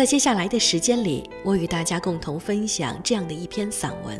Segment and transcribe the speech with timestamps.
[0.00, 4.18] 在接下来的时间里，我与大家共同分享这样的一篇散文，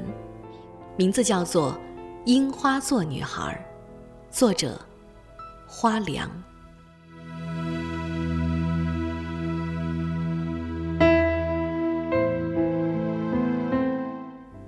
[0.95, 1.73] 名字叫做
[2.27, 3.67] 《樱花座女孩》，
[4.31, 4.79] 作者
[5.67, 6.31] 花凉。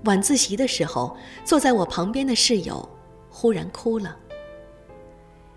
[0.04, 2.88] 晚自习的时候，坐在我旁边的室友
[3.28, 4.16] 忽然哭了。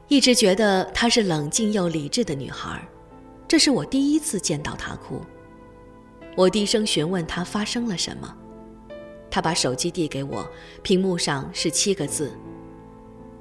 [0.10, 2.86] 一直觉得她是冷静又理智的女孩，
[3.48, 5.22] 这是我第一次见到她哭。
[6.36, 8.36] 我低声询问他发生了什么，
[9.32, 10.48] 他把手机递给我，
[10.84, 12.32] 屏幕上是七个字：“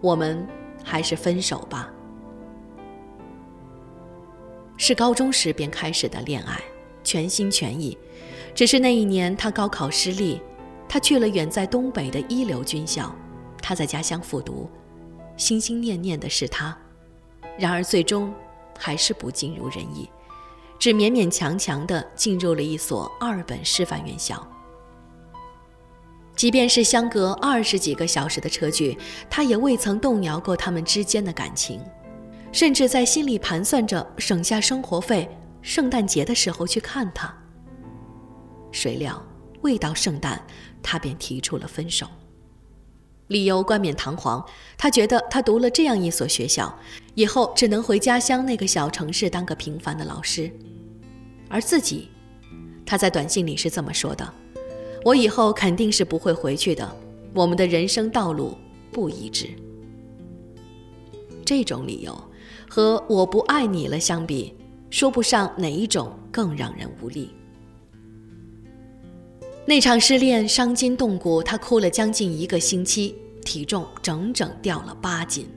[0.00, 0.46] 我们
[0.84, 1.90] 还是分手吧。”
[4.76, 6.60] 是高中时便开始的恋爱，
[7.02, 7.98] 全心全意。
[8.54, 10.40] 只是那一年他高考失利，
[10.88, 13.12] 他去了远在东北的一流军校，
[13.60, 14.70] 他在家乡复读，
[15.36, 16.76] 心心念念的是他，
[17.58, 18.32] 然而最终
[18.78, 20.08] 还是不尽如人意。
[20.78, 24.46] 只勉勉强强地进入了一所二本师范院校。
[26.36, 28.98] 即便是相隔二十几个小时的车距，
[29.30, 31.80] 他也未曾动摇过他们之间的感情，
[32.50, 35.28] 甚至在心里盘算着省下生活费，
[35.62, 37.32] 圣诞节的时候去看他。
[38.72, 39.24] 谁料
[39.62, 40.44] 未到圣诞，
[40.82, 42.08] 他便提出了分手，
[43.28, 44.44] 理由冠冕堂皇，
[44.76, 46.76] 他觉得他读了这样一所学校，
[47.14, 50.50] 以后只能回家乡那个小城市当个平凡的老师。
[51.48, 52.08] 而自己，
[52.84, 54.34] 他在短信里是这么说的
[55.04, 56.96] ：“我以后肯定是不会回去的，
[57.32, 58.56] 我们的人生道路
[58.90, 59.48] 不一致。”
[61.44, 62.18] 这种理由
[62.68, 64.54] 和“我不爱你了”相比，
[64.90, 67.30] 说不上哪一种更让人无力。
[69.66, 75.48] 那场失恋伤筋动骨，他哭了将近一个星期，体重整整掉了八斤，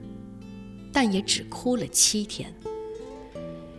[0.90, 2.50] 但也只哭了七天。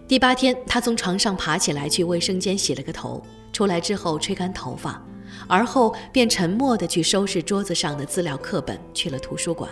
[0.07, 5.03] 第八天，他从床上爬起来，去卫生间洗了个头，出来之后吹干头发，
[5.47, 9.67] 而后便沉默地去收拾桌子上的资料课本，去了图书馆。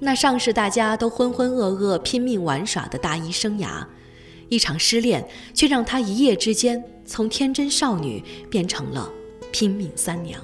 [0.00, 3.84] 那尚是大家都浑浑噩噩、拼命玩耍的大一生涯，
[4.48, 6.82] 一场失恋却让他一夜之间
[7.12, 9.12] 从天真少女变成了
[9.50, 10.40] 拼命三娘。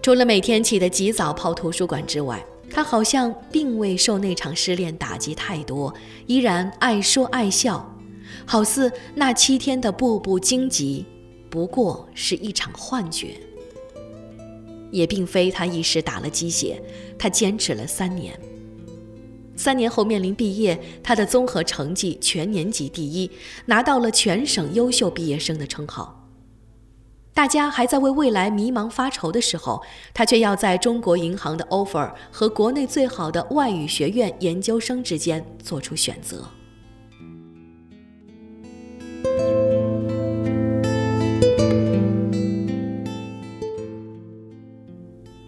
[0.00, 2.40] 除了每天起得极早泡图书馆之外，
[2.70, 5.92] 他好像并未受那场失恋打击太多，
[6.28, 7.92] 依然爱说爱笑，
[8.46, 11.04] 好似那七天的步步荆棘，
[11.50, 13.34] 不过是一场幻觉。
[14.92, 16.80] 也并非他一时打了鸡血，
[17.18, 18.38] 他坚持了三年。
[19.58, 23.28] 三年后面临毕业，他的综合成绩全年级第一，
[23.66, 26.14] 拿到了全省优秀毕业生的称号。
[27.34, 29.82] 大家还在为未来迷茫发愁的时候，
[30.14, 36.44] 他却要在中国银行的 offer 和国内最好的外语学院研究生之间做出选择。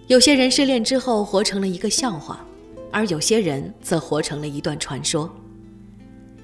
[0.08, 2.44] 有些人失恋之后活成了一个笑话，
[2.92, 5.30] 而有些人则活成了一段传说。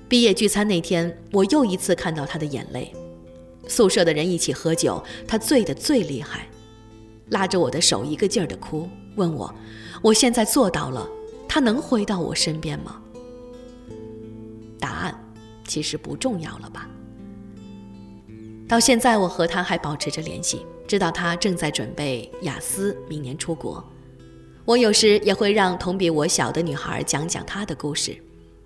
[0.08, 2.94] 毕业聚餐那天，我又一次看到他的眼泪。
[3.68, 6.46] 宿舍的人一起喝酒，他醉得最厉害，
[7.30, 9.52] 拉着我的手一个劲儿的哭，问我
[10.00, 11.08] ：“我现在做到了，
[11.48, 13.02] 他能回到我身边吗？”
[14.78, 15.20] 答案
[15.66, 16.88] 其实不重要了吧？
[18.68, 23.84] 到现在我和他还保持着联系，知道他正在准备雅思，明年出国。
[24.66, 28.16] 我有时也会让同比我小的女孩讲讲她的故事，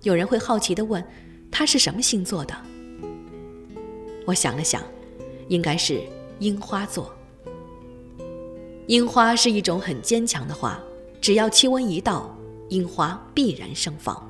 [0.01, 1.01] 有人会好奇地问
[1.51, 2.55] ：“她是什么星座的？”
[4.25, 4.81] 我想了想，
[5.47, 6.01] 应该是
[6.39, 7.13] 樱花座。
[8.87, 10.81] 樱花是一种很坚强的花，
[11.21, 12.35] 只要气温一到，
[12.69, 14.27] 樱花必然盛放。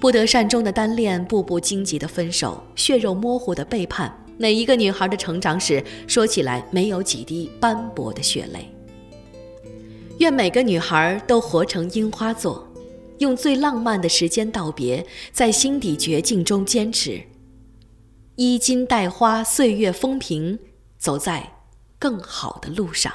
[0.00, 8.68] 不得善终的单恋，步步荆棘的分手，血肉模糊的背叛，每一个女孩的成长史，说起来没有几滴斑驳的血泪。
[10.18, 12.66] 愿每个女孩都活成樱花座，
[13.18, 17.22] 用最浪漫的时间道别，在心底绝境中坚持。
[18.36, 20.58] 衣襟带花，岁月风平，
[20.96, 21.52] 走在
[21.98, 23.12] 更好的路上。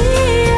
[0.00, 0.51] see.